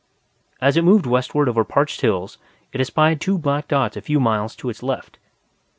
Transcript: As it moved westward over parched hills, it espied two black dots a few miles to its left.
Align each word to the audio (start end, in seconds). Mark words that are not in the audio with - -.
As 0.59 0.77
it 0.77 0.83
moved 0.83 1.05
westward 1.05 1.47
over 1.47 1.63
parched 1.63 2.01
hills, 2.01 2.39
it 2.73 2.81
espied 2.81 3.21
two 3.21 3.37
black 3.37 3.67
dots 3.67 3.95
a 3.95 4.01
few 4.01 4.19
miles 4.19 4.55
to 4.55 4.69
its 4.71 4.81
left. 4.81 5.19